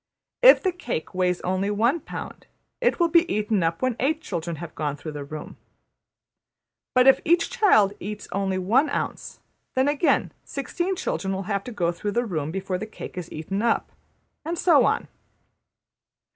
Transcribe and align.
If 0.41 0.63
the 0.63 0.71
cake 0.71 1.13
weighs 1.13 1.41
only 1.41 1.69
one 1.69 1.99
pound, 1.99 2.47
it 2.81 2.99
will 2.99 3.07
be 3.09 3.31
eaten 3.31 3.61
up 3.61 3.83
when 3.83 3.95
eight 3.99 4.19
children 4.19 4.55
have 4.55 4.73
gone 4.73 4.97
through 4.97 5.11
the 5.11 5.23
room. 5.23 5.57
But 6.95 7.05
if 7.05 7.21
each 7.23 7.51
child 7.51 7.93
eats 7.99 8.27
only 8.31 8.57
one 8.57 8.89
ounce, 8.89 9.41
then 9.75 9.87
again 9.87 10.31
sixteen 10.43 10.95
children 10.95 11.35
will 11.35 11.43
have 11.43 11.63
to 11.65 11.71
go 11.71 11.91
through 11.91 12.13
the 12.13 12.25
room 12.25 12.49
before 12.49 12.79
the 12.79 12.87
cake 12.87 13.15
is 13.15 13.31
eaten 13.31 13.61
up, 13.61 13.91
and 14.43 14.57
so 14.57 14.85
on. 14.85 15.07